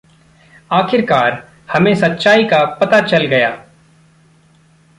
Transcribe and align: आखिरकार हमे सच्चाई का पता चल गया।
आखिरकार 0.71 1.43
हमे 1.73 1.95
सच्चाई 1.95 2.43
का 2.43 2.63
पता 2.65 3.01
चल 3.01 3.25
गया। 3.25 3.49